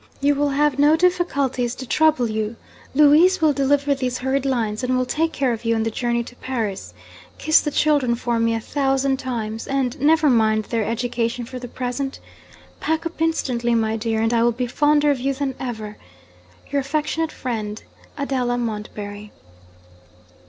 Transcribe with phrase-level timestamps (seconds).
[0.19, 2.55] You will have no difficulties to trouble you.
[2.95, 6.23] Louis will deliver these hurried lines, and will take care of you on the journey
[6.23, 6.95] to Paris.
[7.37, 11.67] Kiss the children for me a thousand times and never mind their education for the
[11.67, 12.19] present!
[12.79, 15.97] Pack up instantly, my dear, and I will be fonder of you than ever.
[16.71, 17.83] Your affectionate friend,
[18.17, 19.31] Adela Montbarry.'